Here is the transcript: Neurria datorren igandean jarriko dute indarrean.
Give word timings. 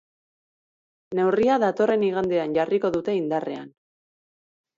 Neurria 1.19 1.57
datorren 1.63 2.07
igandean 2.07 2.57
jarriko 2.57 2.93
dute 2.97 3.17
indarrean. 3.19 3.71